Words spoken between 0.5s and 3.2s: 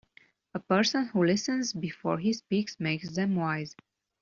A person who listens before he speaks, makes